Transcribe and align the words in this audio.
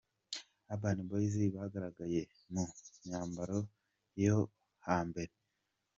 Urban 0.71 0.99
Boyz 1.09 1.35
bagaragaye 1.55 2.21
mu 2.53 2.63
myambaro 3.03 3.59
yo 4.23 4.37
ha 4.85 4.97
mbere. 5.07 5.33